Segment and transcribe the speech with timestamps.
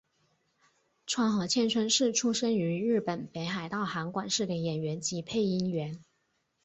[1.05, 6.01] 川合千春是出身于日本北海道函馆市的演员及配音员。